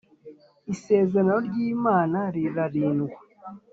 [0.73, 3.17] Isezerano ry’imana rira rindwa